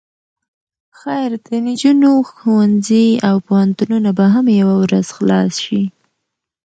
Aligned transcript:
خير 0.99 1.29
د 1.45 1.47
نجونو 1.67 2.11
ښوونځي 2.31 3.07
او 3.27 3.35
پوهنتونونه 3.47 4.09
به 4.17 4.25
هم 4.33 4.45
يوه 4.61 4.75
ورځ 4.83 5.07
خلاص 5.17 5.53
شي. 5.65 5.83